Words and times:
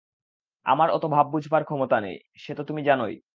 আমার 0.65 0.89
অত 0.91 1.03
ভাব 1.07 1.25
বুঝবার 1.33 1.63
ক্ষমতা 1.63 1.97
নেই, 1.99 2.17
সে 2.35 2.51
তো 2.55 2.63
তুমি 2.63 2.81
জানই। 2.83 3.13